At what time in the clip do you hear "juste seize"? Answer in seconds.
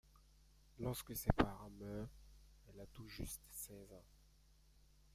3.07-3.93